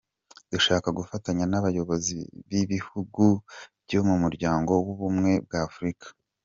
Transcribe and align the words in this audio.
Dushaka 0.51 0.87
gufatanya 0.99 1.45
n’abayobozi 1.47 2.17
b’ibihugu 2.49 3.23
byo 3.85 3.99
mu 4.07 4.15
Muryango 4.23 4.71
w’Ubumwe 4.85 5.31
bwa 5.45 5.59
Afurika. 5.69 6.07